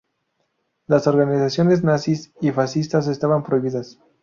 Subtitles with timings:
[0.87, 3.99] Las organizaciones nazis y fascistas estaban prohibidas.